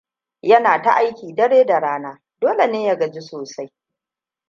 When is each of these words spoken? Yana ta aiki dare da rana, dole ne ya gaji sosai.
Yana 0.41 0.81
ta 0.81 0.91
aiki 0.95 1.35
dare 1.35 1.65
da 1.65 1.79
rana, 1.79 2.19
dole 2.39 2.67
ne 2.67 2.83
ya 2.83 2.95
gaji 2.97 3.21
sosai. 3.21 3.71